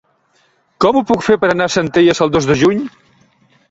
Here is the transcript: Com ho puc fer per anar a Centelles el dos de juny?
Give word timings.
Com 0.85 0.97
ho 0.97 1.03
puc 1.13 1.27
fer 1.27 1.39
per 1.45 1.53
anar 1.53 1.69
a 1.71 1.75
Centelles 1.77 2.27
el 2.29 2.37
dos 2.39 2.53
de 2.53 2.61
juny? 2.67 2.85